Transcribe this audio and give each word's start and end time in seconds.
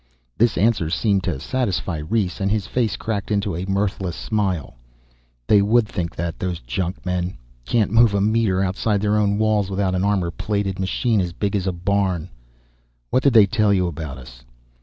This 0.35 0.57
answer 0.57 0.89
seemed 0.89 1.23
to 1.25 1.39
satisfy 1.39 1.97
Rhes 1.99 2.41
and 2.41 2.49
his 2.49 2.65
face 2.65 2.95
cracked 2.97 3.29
into 3.29 3.55
a 3.55 3.67
mirthless 3.67 4.15
smile. 4.15 4.73
"They 5.45 5.61
would 5.61 5.87
think 5.87 6.15
that, 6.15 6.39
those 6.39 6.59
junkmen. 6.59 7.37
Can't 7.65 7.91
move 7.91 8.15
a 8.15 8.19
meter 8.19 8.63
outside 8.63 8.99
their 8.99 9.15
own 9.17 9.37
walls 9.37 9.69
without 9.69 9.93
an 9.93 10.03
armor 10.03 10.31
plated 10.31 10.79
machine 10.79 11.21
as 11.21 11.33
big 11.33 11.55
as 11.55 11.67
a 11.67 11.71
barn. 11.71 12.29
What 13.11 13.21
did 13.21 13.33
they 13.33 13.45
tell 13.45 13.71
you 13.71 13.85
about 13.85 14.17
us?" 14.17 14.43